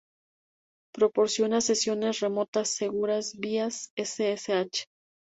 [0.95, 4.85] Proporciona sesiones remotas seguras vía ssh.